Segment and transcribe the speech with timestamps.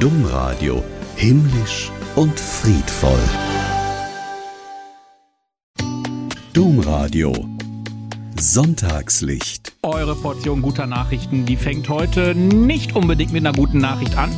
[0.00, 0.82] Domradio
[1.14, 3.20] himmlisch und friedvoll.
[6.54, 7.34] Domradio
[8.34, 9.74] Sonntagslicht.
[9.82, 14.30] Eure Portion guter Nachrichten, die fängt heute nicht unbedingt mit einer guten Nachricht an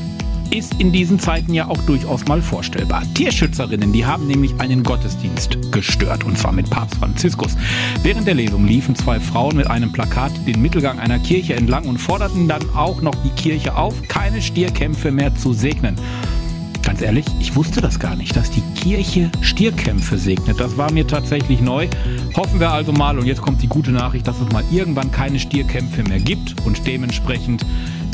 [0.53, 3.03] ist in diesen Zeiten ja auch durchaus mal vorstellbar.
[3.15, 7.57] Tierschützerinnen, die haben nämlich einen Gottesdienst gestört, und zwar mit Papst Franziskus.
[8.03, 11.99] Während der Lesung liefen zwei Frauen mit einem Plakat den Mittelgang einer Kirche entlang und
[11.99, 15.97] forderten dann auch noch die Kirche auf, keine Stierkämpfe mehr zu segnen.
[16.83, 20.61] Ganz ehrlich, ich wusste das gar nicht, dass die Kirche Stierkämpfe segnet.
[20.61, 21.89] Das war mir tatsächlich neu.
[22.37, 25.39] Hoffen wir also mal, und jetzt kommt die gute Nachricht, dass es mal irgendwann keine
[25.39, 27.65] Stierkämpfe mehr gibt und dementsprechend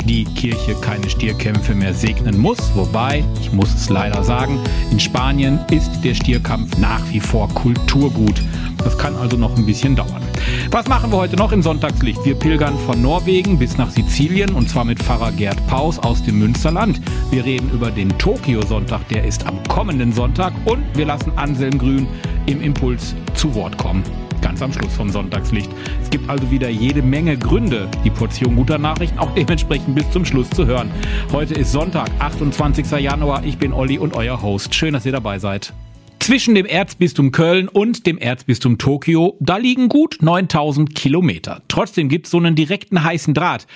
[0.05, 2.59] die Kirche keine Stierkämpfe mehr segnen muss.
[2.75, 4.59] Wobei, ich muss es leider sagen,
[4.91, 8.41] in Spanien ist der Stierkampf nach wie vor Kulturgut.
[8.83, 10.28] Das kann also noch ein bisschen dauern.
[10.71, 12.23] Was machen wir heute noch im Sonntagslicht?
[12.25, 16.39] Wir pilgern von Norwegen bis nach Sizilien und zwar mit Pfarrer Gerd Paus aus dem
[16.39, 17.01] Münsterland.
[17.31, 22.07] Wir reden über den Tokio-Sonntag, der ist am kommenden Sonntag und wir lassen Anselm Grün
[22.45, 24.03] im Impuls zu Wort kommen
[24.41, 25.69] ganz am Schluss vom Sonntagslicht.
[26.01, 30.25] Es gibt also wieder jede Menge Gründe, die Portion guter Nachrichten auch dementsprechend bis zum
[30.25, 30.89] Schluss zu hören.
[31.31, 32.89] Heute ist Sonntag, 28.
[32.99, 33.43] Januar.
[33.43, 34.73] Ich bin Olli und euer Host.
[34.73, 35.73] Schön, dass ihr dabei seid.
[36.19, 41.61] Zwischen dem Erzbistum Köln und dem Erzbistum Tokio, da liegen gut 9000 Kilometer.
[41.69, 43.67] Trotzdem gibt es so einen direkten heißen Draht.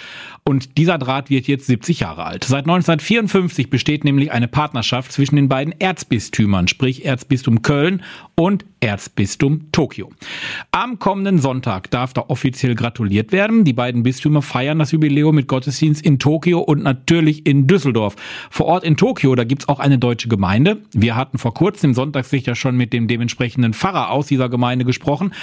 [0.43, 2.43] Und dieser Draht wird jetzt 70 Jahre alt.
[2.43, 8.03] Seit 1954 besteht nämlich eine Partnerschaft zwischen den beiden Erzbistümern, sprich Erzbistum Köln
[8.35, 10.09] und Erzbistum Tokio.
[10.71, 13.63] Am kommenden Sonntag darf da offiziell gratuliert werden.
[13.63, 18.17] Die beiden Bistümer feiern das Jubiläum mit Gottesdienst in Tokio und natürlich in Düsseldorf.
[18.49, 20.81] Vor Ort in Tokio, da gibt's auch eine deutsche Gemeinde.
[20.91, 24.83] Wir hatten vor kurzem im Sonntagslicht ja schon mit dem dementsprechenden Pfarrer aus dieser Gemeinde
[24.83, 25.33] gesprochen.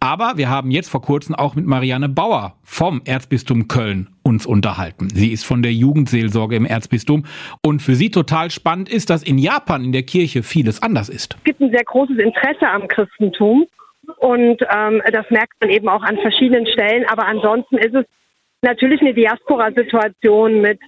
[0.00, 5.08] Aber wir haben jetzt vor kurzem auch mit Marianne Bauer vom Erzbistum Köln uns unterhalten.
[5.08, 7.24] Sie ist von der Jugendseelsorge im Erzbistum
[7.64, 11.36] und für sie total spannend ist, dass in Japan in der Kirche vieles anders ist.
[11.38, 13.66] Es gibt ein sehr großes Interesse am Christentum
[14.16, 17.04] und ähm, das merkt man eben auch an verschiedenen Stellen.
[17.08, 18.04] Aber ansonsten ist es
[18.62, 20.80] natürlich eine Diaspora-Situation mit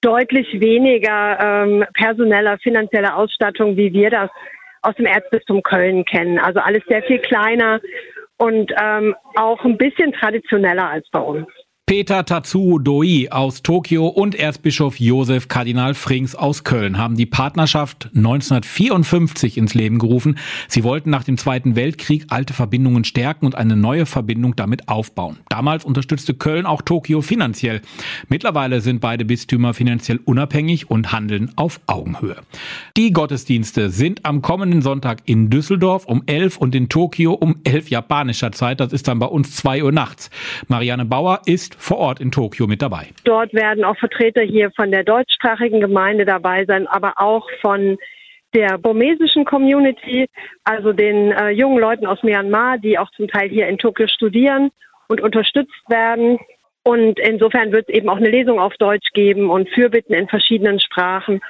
[0.00, 4.30] deutlich weniger ähm, personeller, finanzieller Ausstattung, wie wir das
[4.82, 6.38] aus dem Erzbistum Köln kennen.
[6.38, 7.80] Also alles sehr viel kleiner
[8.38, 11.48] und ähm, auch ein bisschen traditioneller als bei uns.
[11.88, 18.10] Peter Tatsuo Doi aus Tokio und Erzbischof Josef Kardinal Frings aus Köln haben die Partnerschaft
[18.12, 20.36] 1954 ins Leben gerufen.
[20.66, 25.36] Sie wollten nach dem Zweiten Weltkrieg alte Verbindungen stärken und eine neue Verbindung damit aufbauen.
[25.48, 27.82] Damals unterstützte Köln auch Tokio finanziell.
[28.28, 32.38] Mittlerweile sind beide Bistümer finanziell unabhängig und handeln auf Augenhöhe.
[32.96, 37.90] Die Gottesdienste sind am kommenden Sonntag in Düsseldorf um 11 und in Tokio um 11
[37.90, 38.80] japanischer Zeit.
[38.80, 40.30] Das ist dann bei uns 2 Uhr nachts.
[40.66, 43.08] Marianne Bauer ist vor Ort in Tokio mit dabei.
[43.24, 47.96] Dort werden auch Vertreter hier von der deutschsprachigen Gemeinde dabei sein, aber auch von
[48.54, 50.26] der burmesischen Community,
[50.64, 54.70] also den äh, jungen Leuten aus Myanmar, die auch zum Teil hier in Tokio studieren
[55.08, 56.38] und unterstützt werden.
[56.82, 60.80] Und insofern wird es eben auch eine Lesung auf Deutsch geben und Fürbitten in verschiedenen
[60.80, 61.40] Sprachen.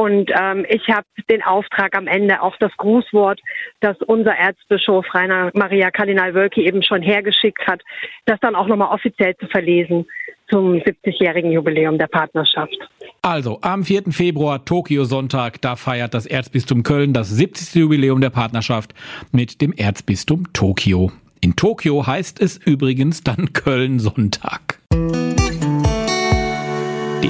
[0.00, 3.38] Und ähm, ich habe den Auftrag am Ende, auch das Grußwort,
[3.80, 7.82] das unser Erzbischof Rainer Maria Kardinal Wölki eben schon hergeschickt hat,
[8.24, 10.06] das dann auch nochmal offiziell zu verlesen
[10.48, 12.74] zum 70-jährigen Jubiläum der Partnerschaft.
[13.20, 14.04] Also am 4.
[14.10, 17.74] Februar, Tokio-Sonntag, da feiert das Erzbistum Köln das 70.
[17.74, 18.94] Jubiläum der Partnerschaft
[19.32, 21.12] mit dem Erzbistum Tokio.
[21.42, 24.80] In Tokio heißt es übrigens dann Köln-Sonntag.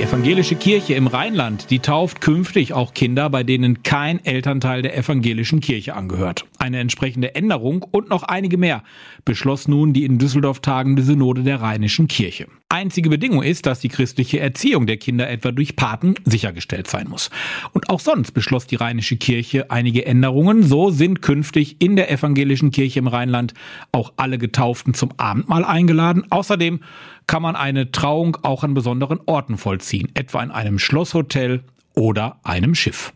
[0.00, 4.96] Die evangelische Kirche im Rheinland, die tauft künftig auch Kinder, bei denen kein Elternteil der
[4.96, 6.46] evangelischen Kirche angehört.
[6.56, 8.82] Eine entsprechende Änderung und noch einige mehr
[9.26, 12.46] beschloss nun die in Düsseldorf tagende Synode der Rheinischen Kirche.
[12.72, 17.28] Einzige Bedingung ist, dass die christliche Erziehung der Kinder etwa durch Paten sichergestellt sein muss.
[17.72, 20.62] Und auch sonst beschloss die Rheinische Kirche einige Änderungen.
[20.62, 23.54] So sind künftig in der evangelischen Kirche im Rheinland
[23.90, 26.24] auch alle Getauften zum Abendmahl eingeladen.
[26.30, 26.78] Außerdem
[27.26, 31.64] kann man eine Trauung auch an besonderen Orten vollziehen, etwa in einem Schlosshotel
[31.96, 33.12] oder einem Schiff.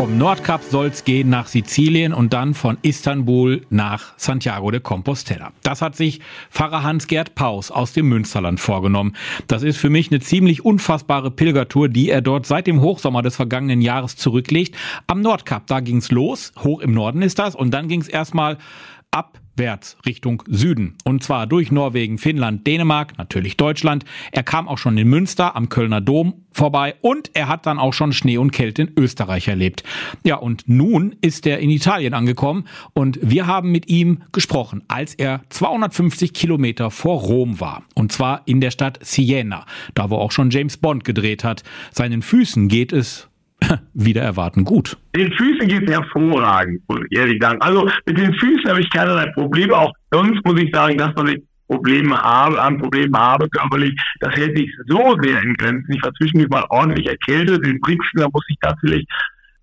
[0.00, 5.52] Vom Nordkap soll's gehen nach Sizilien und dann von Istanbul nach Santiago de Compostela.
[5.62, 6.20] Das hat sich
[6.50, 9.14] Pfarrer Hans-Gerd Paus aus dem Münsterland vorgenommen.
[9.46, 13.36] Das ist für mich eine ziemlich unfassbare Pilgertour, die er dort seit dem Hochsommer des
[13.36, 14.74] vergangenen Jahres zurücklegt.
[15.06, 18.56] Am Nordkap, da ging's los, hoch im Norden ist das, und dann ging's erstmal
[19.10, 20.94] ab ostwärts Richtung Süden.
[21.04, 24.04] Und zwar durch Norwegen, Finnland, Dänemark, natürlich Deutschland.
[24.32, 27.92] Er kam auch schon in Münster am Kölner Dom vorbei und er hat dann auch
[27.92, 29.84] schon Schnee und Kälte in Österreich erlebt.
[30.24, 32.64] Ja, und nun ist er in Italien angekommen
[32.94, 37.82] und wir haben mit ihm gesprochen, als er 250 Kilometer vor Rom war.
[37.94, 41.62] Und zwar in der Stadt Siena, da wo auch schon James Bond gedreht hat.
[41.92, 43.29] Seinen Füßen geht es
[43.94, 44.96] wieder erwarten gut.
[45.14, 47.60] Den Füßen geht es hervorragend, muss ich ehrlich sagen.
[47.60, 49.76] Also mit den Füßen habe ich keinerlei Probleme.
[49.76, 54.34] Auch sonst muss ich sagen, dass man nicht Probleme habe, an Problemen habe körperlich, das
[54.34, 55.92] hält sich so sehr in Grenzen.
[55.92, 59.06] Ich war zwischendurch mal ordentlich erkältet, in Brixen, da muss ich tatsächlich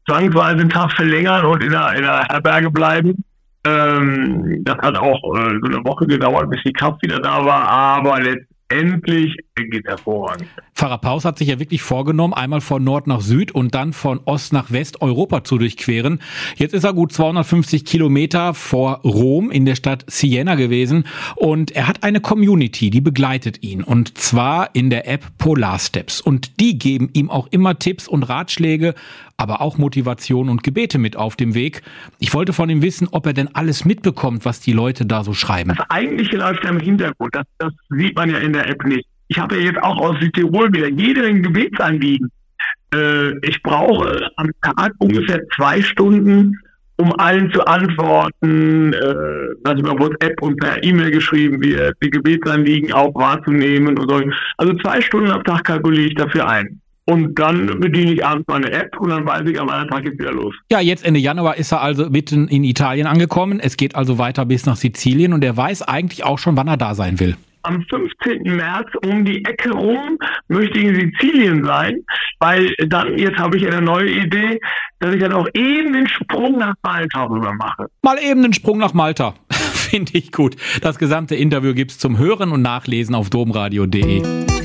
[0.07, 3.25] zwangsweise einen Tag verlängern und in der, in der Herberge bleiben.
[3.65, 7.67] Ähm, das hat auch äh, so eine Woche gedauert, bis die Kraft wieder da war,
[7.67, 10.48] aber letztendlich endlich geht hervorragend.
[10.74, 14.19] Pfarrer Paus hat sich ja wirklich vorgenommen, einmal von Nord nach Süd und dann von
[14.25, 16.19] Ost nach West Europa zu durchqueren.
[16.56, 21.06] Jetzt ist er gut 250 Kilometer vor Rom in der Stadt Siena gewesen
[21.36, 26.22] und er hat eine Community, die begleitet ihn und zwar in der App Polar Steps
[26.22, 28.94] und die geben ihm auch immer Tipps und Ratschläge,
[29.38, 31.84] aber auch Motivation und Gebete mit auf dem Weg.
[32.19, 35.34] Ich wollte von ihm wissen, ob er denn alles mitbekommt, was die Leute da so
[35.34, 35.74] schreiben.
[35.78, 39.07] Das eigentliche läuft ja im Hintergrund, das, das sieht man ja in der App nicht.
[39.28, 42.31] Ich habe ja jetzt auch aus Südtirol wieder jeden Gebetsanliegen.
[42.94, 46.57] Äh, ich brauche am Tag ungefähr zwei Stunden,
[46.95, 49.16] um allen zu antworten, äh,
[49.66, 54.22] also über WhatsApp und per E-Mail geschrieben wird, die Gebetsanliegen auch wahrzunehmen und so.
[54.57, 56.81] Also zwei Stunden am Tag kalkuliere ich dafür ein.
[57.09, 60.19] Und dann bediene ich abends meine App und dann weiß ich, am anderen Tag geht's
[60.19, 60.54] wieder los.
[60.69, 63.62] Ja, jetzt Ende Januar ist er also mitten in Italien angekommen.
[63.62, 66.77] Es geht also weiter bis nach Sizilien und er weiß eigentlich auch schon, wann er
[66.77, 67.38] da sein will
[67.68, 68.44] am 15.
[68.44, 70.18] März um die Ecke rum
[70.48, 72.04] möchte ich in Sizilien sein,
[72.39, 74.59] weil dann, jetzt habe ich eine neue Idee,
[75.00, 77.88] dass ich dann auch eben den Sprung nach Malta rüber mache.
[78.01, 79.36] Mal eben den Sprung nach Malta.
[79.51, 80.56] Finde ich gut.
[80.81, 84.56] Das gesamte Interview gibt's zum Hören und Nachlesen auf domradio.de.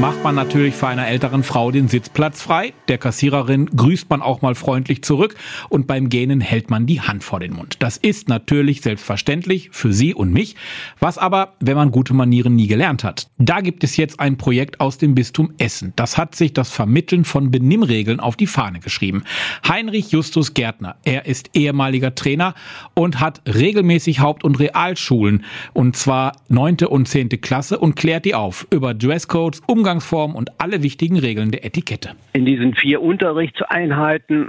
[0.00, 2.72] Macht man natürlich für einer älteren Frau den Sitzplatz frei.
[2.88, 5.34] Der Kassiererin grüßt man auch mal freundlich zurück
[5.68, 7.76] und beim Gähnen hält man die Hand vor den Mund.
[7.80, 10.56] Das ist natürlich selbstverständlich für Sie und mich.
[11.00, 13.28] Was aber, wenn man gute Manieren nie gelernt hat?
[13.36, 15.92] Da gibt es jetzt ein Projekt aus dem Bistum Essen.
[15.96, 19.24] Das hat sich das Vermitteln von Benimmregeln auf die Fahne geschrieben.
[19.68, 22.54] Heinrich Justus Gärtner, er ist ehemaliger Trainer
[22.94, 25.44] und hat regelmäßig Haupt- und Realschulen
[25.74, 30.50] und zwar neunte und zehnte Klasse und klärt die auf über Dresscode Dresscodes, Umgangsformen und
[30.58, 32.10] alle wichtigen Regeln der Etikette.
[32.32, 34.48] In diesen vier Unterrichtseinheiten,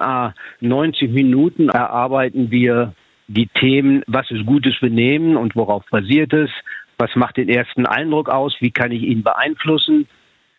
[0.60, 2.94] 90 äh, Minuten, erarbeiten wir
[3.28, 6.52] die Themen, was ist gutes Benehmen und worauf basiert es,
[7.00, 10.08] was macht den ersten Eindruck aus, wie kann ich ihn beeinflussen,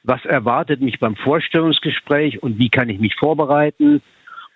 [0.03, 4.03] was erwartet mich beim Vorstellungsgespräch und wie kann ich mich vorbereiten.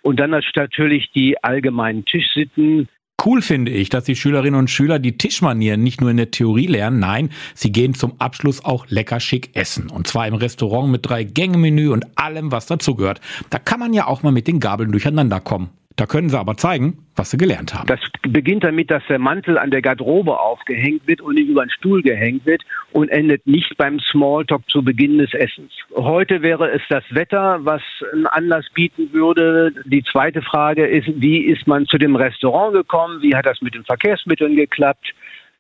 [0.03, 2.89] Und dann natürlich die allgemeinen Tischsitten,
[3.27, 6.69] Cool finde ich, dass die Schülerinnen und Schüler die Tischmanieren nicht nur in der Theorie
[6.69, 9.91] lernen, nein, sie gehen zum Abschluss auch lecker schick essen.
[9.91, 13.21] Und zwar im Restaurant mit drei Gänge-Menü und allem, was dazugehört.
[13.51, 15.71] Da kann man ja auch mal mit den Gabeln durcheinander kommen.
[15.97, 17.87] Da können sie aber zeigen, was sie gelernt haben.
[17.87, 21.71] Das beginnt damit, dass der Mantel an der Garderobe aufgehängt wird und nicht über den
[21.71, 22.63] Stuhl gehängt wird
[22.93, 25.73] und endet nicht beim Smalltalk zu Beginn des Essens.
[25.95, 27.81] Heute wäre es das Wetter, was
[28.13, 29.73] einen Anlass bieten würde.
[29.87, 33.23] Die zweite Frage ist, wie ist man zu dem Restaurant gekommen?
[33.23, 35.15] Wie hat das mit den Verkehrsmitteln geklappt?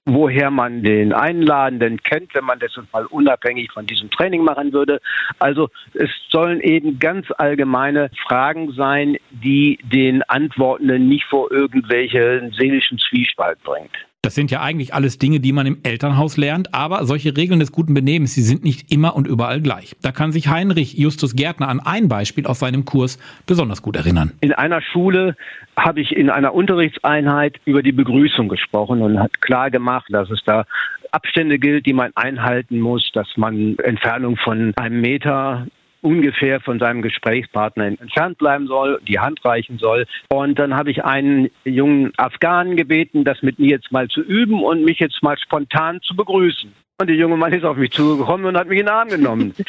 [0.06, 5.00] Woher man den Einladenden kennt, wenn man das mal unabhängig von diesem Training machen würde.
[5.41, 12.99] Also es sollen eben ganz allgemeine Fragen sein, die den Antwortenden nicht vor irgendwelche seelischen
[12.99, 14.06] Zwiespalt bringt.
[14.27, 17.71] Das sind ja eigentlich alles Dinge, die man im Elternhaus lernt, aber solche Regeln des
[17.71, 19.95] guten Benehmens, sie sind nicht immer und überall gleich.
[20.03, 24.32] Da kann sich Heinrich Justus Gärtner an ein Beispiel aus seinem Kurs besonders gut erinnern.
[24.41, 25.37] In einer Schule
[25.77, 30.43] habe ich in einer Unterrichtseinheit über die Begrüßung gesprochen und hat klar gemacht, dass es
[30.44, 30.65] da
[31.13, 35.69] Abstände gilt, die man einhalten muss, dass man Entfernung von einem Meter
[36.06, 40.06] ungefähr von seinem Gesprächspartner entfernt bleiben soll, die Hand reichen soll.
[40.29, 44.63] Und dann habe ich einen jungen Afghanen gebeten, das mit mir jetzt mal zu üben
[44.63, 46.72] und mich jetzt mal spontan zu begrüßen.
[46.98, 49.53] Und der junge Mann ist auf mich zugekommen und hat mich in den Arm genommen.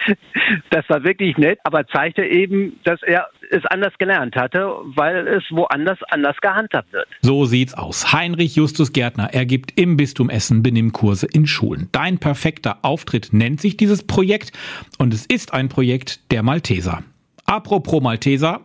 [0.69, 5.43] Das war wirklich nett, aber zeigte eben, dass er es anders gelernt hatte, weil es
[5.49, 7.07] woanders anders gehandhabt wird.
[7.21, 8.13] So sieht's aus.
[8.13, 11.89] Heinrich Justus Gärtner, er gibt im Bistum Essen Benimmkurse in Schulen.
[11.91, 14.51] Dein perfekter Auftritt nennt sich dieses Projekt
[14.97, 17.03] und es ist ein Projekt der Malteser.
[17.45, 18.61] Apropos Malteser,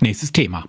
[0.00, 0.64] nächstes Thema.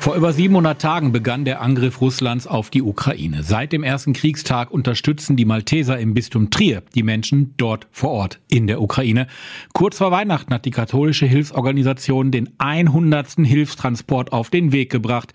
[0.00, 3.42] Vor über 700 Tagen begann der Angriff Russlands auf die Ukraine.
[3.42, 8.40] Seit dem ersten Kriegstag unterstützen die Malteser im Bistum Trier die Menschen dort vor Ort
[8.48, 9.26] in der Ukraine.
[9.74, 13.44] Kurz vor Weihnachten hat die katholische Hilfsorganisation den 100.
[13.44, 15.34] Hilfstransport auf den Weg gebracht.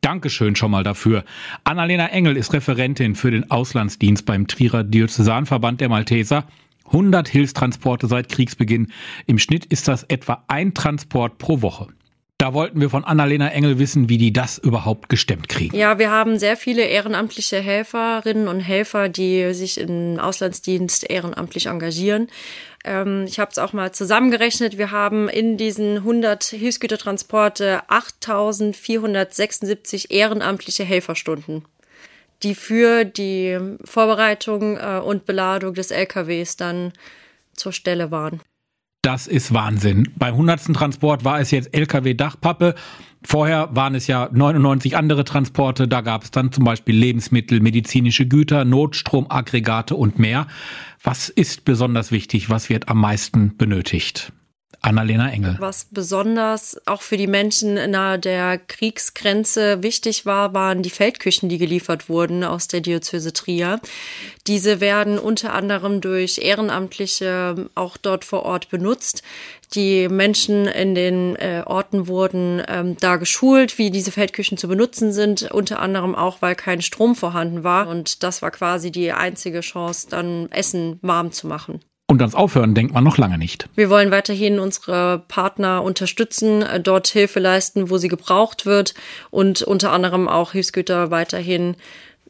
[0.00, 1.22] Dankeschön schon mal dafür.
[1.64, 6.44] Annalena Engel ist Referentin für den Auslandsdienst beim Trierer Diözesanverband der Malteser.
[6.86, 8.90] 100 Hilfstransporte seit Kriegsbeginn.
[9.26, 11.88] Im Schnitt ist das etwa ein Transport pro Woche.
[12.38, 15.76] Da wollten wir von Annalena Engel wissen, wie die das überhaupt gestemmt kriegen.
[15.76, 22.28] Ja, wir haben sehr viele ehrenamtliche Helferinnen und Helfer, die sich im Auslandsdienst ehrenamtlich engagieren.
[22.84, 24.78] Ähm, ich habe es auch mal zusammengerechnet.
[24.78, 31.64] Wir haben in diesen 100 Hilfsgütertransporte 8.476 ehrenamtliche Helferstunden
[32.42, 36.92] die für die Vorbereitung äh, und Beladung des LKWs dann
[37.54, 38.40] zur Stelle waren.
[39.08, 40.10] Das ist Wahnsinn.
[40.16, 40.74] Beim 100.
[40.74, 42.74] Transport war es jetzt LKW-Dachpappe.
[43.22, 45.88] Vorher waren es ja 99 andere Transporte.
[45.88, 50.46] Da gab es dann zum Beispiel Lebensmittel, medizinische Güter, Notstromaggregate und mehr.
[51.02, 52.50] Was ist besonders wichtig?
[52.50, 54.30] Was wird am meisten benötigt?
[54.80, 55.56] Annalena Engel.
[55.58, 61.58] Was besonders auch für die Menschen nahe der Kriegsgrenze wichtig war, waren die Feldküchen, die
[61.58, 63.80] geliefert wurden aus der Diözese Trier.
[64.46, 69.22] Diese werden unter anderem durch Ehrenamtliche auch dort vor Ort benutzt.
[69.74, 75.12] Die Menschen in den äh, Orten wurden ähm, da geschult, wie diese Feldküchen zu benutzen
[75.12, 77.88] sind, unter anderem auch, weil kein Strom vorhanden war.
[77.88, 81.80] Und das war quasi die einzige Chance, dann Essen warm zu machen.
[82.10, 83.68] Und ans Aufhören denkt man noch lange nicht.
[83.74, 88.94] Wir wollen weiterhin unsere Partner unterstützen, äh, dort Hilfe leisten, wo sie gebraucht wird
[89.30, 91.76] und unter anderem auch Hilfsgüter weiterhin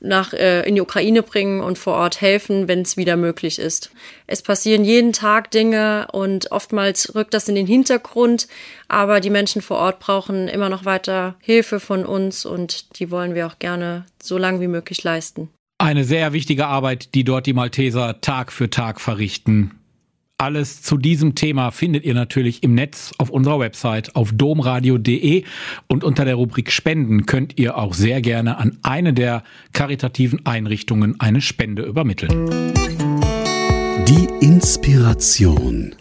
[0.00, 3.90] nach äh, in die Ukraine bringen und vor Ort helfen, wenn es wieder möglich ist.
[4.26, 8.48] Es passieren jeden Tag Dinge und oftmals rückt das in den Hintergrund,
[8.88, 13.34] aber die Menschen vor Ort brauchen immer noch weiter Hilfe von uns und die wollen
[13.34, 15.50] wir auch gerne so lange wie möglich leisten.
[15.80, 19.70] Eine sehr wichtige Arbeit, die dort die Malteser Tag für Tag verrichten.
[20.36, 25.44] Alles zu diesem Thema findet ihr natürlich im Netz auf unserer Website auf domradio.de
[25.86, 31.20] und unter der Rubrik Spenden könnt ihr auch sehr gerne an eine der karitativen Einrichtungen
[31.20, 32.72] eine Spende übermitteln.
[34.08, 35.94] Die Inspiration.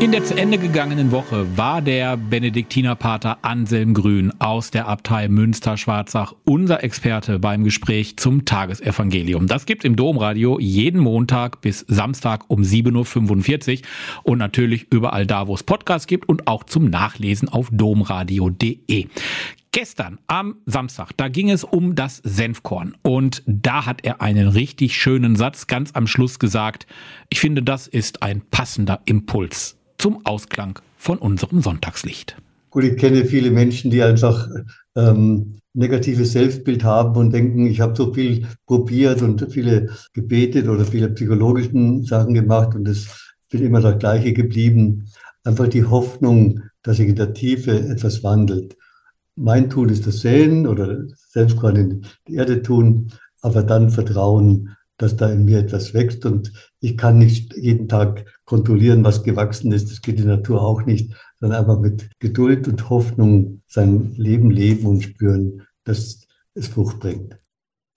[0.00, 6.32] In der zu Ende gegangenen Woche war der Benediktinerpater Anselm Grün aus der Abtei Münster-Schwarzach
[6.46, 9.46] unser Experte beim Gespräch zum Tagesevangelium.
[9.46, 13.86] Das gibt im Domradio jeden Montag bis Samstag um 7.45 Uhr
[14.22, 19.06] und natürlich überall da, wo es Podcasts gibt und auch zum Nachlesen auf domradio.de.
[19.72, 24.96] Gestern am Samstag, da ging es um das Senfkorn und da hat er einen richtig
[24.96, 26.86] schönen Satz ganz am Schluss gesagt.
[27.28, 32.36] Ich finde, das ist ein passender Impuls zum Ausklang von unserem Sonntagslicht.
[32.70, 34.48] Gut, ich kenne viele Menschen, die einfach
[34.96, 40.86] ähm, negatives Selbstbild haben und denken, ich habe so viel probiert und viele gebetet oder
[40.86, 45.06] viele psychologischen Sachen gemacht und es bin immer das Gleiche geblieben.
[45.44, 48.76] Einfach die Hoffnung, dass sich in der Tiefe etwas wandelt.
[49.36, 54.74] Mein Tun ist das Säen oder selbst gerade in die Erde tun, aber dann Vertrauen,
[55.00, 59.72] dass da in mir etwas wächst und ich kann nicht jeden Tag kontrollieren, was gewachsen
[59.72, 59.90] ist.
[59.90, 64.86] Das geht die Natur auch nicht, sondern einfach mit Geduld und Hoffnung sein Leben leben
[64.86, 67.38] und spüren, dass es Frucht bringt.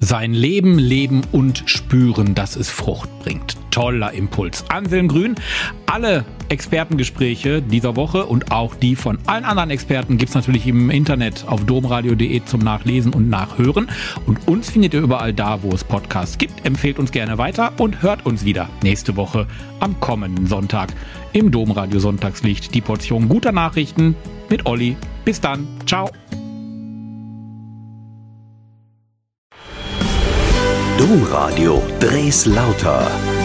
[0.03, 3.55] Sein Leben leben und spüren, dass es Frucht bringt.
[3.71, 4.65] Toller Impuls.
[4.67, 5.35] Anselm Grün,
[5.85, 10.89] alle Expertengespräche dieser Woche und auch die von allen anderen Experten gibt es natürlich im
[10.89, 13.89] Internet auf domradio.de zum Nachlesen und Nachhören.
[14.25, 16.65] Und uns findet ihr überall da, wo es Podcasts gibt.
[16.65, 19.47] Empfehlt uns gerne weiter und hört uns wieder nächste Woche
[19.79, 20.89] am kommenden Sonntag
[21.31, 22.75] im Domradio Sonntagslicht.
[22.75, 24.17] Die Portion guter Nachrichten
[24.49, 24.97] mit Olli.
[25.23, 25.65] Bis dann.
[25.85, 26.09] Ciao.
[31.03, 33.42] Domradio Dres Lauter